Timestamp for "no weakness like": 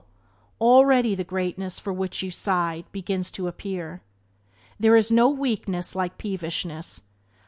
5.11-6.17